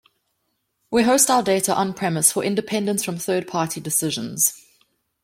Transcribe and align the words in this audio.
We 0.89 1.03
host 1.03 1.29
our 1.29 1.43
data 1.43 1.75
on-premise 1.75 2.31
for 2.31 2.43
independence 2.43 3.03
from 3.03 3.19
third-party 3.19 3.81
decisions. 3.81 4.59